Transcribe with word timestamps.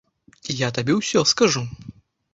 Я 0.61 0.69
табе 0.77 0.97
ўсё 1.01 1.23
скажу. 1.35 1.63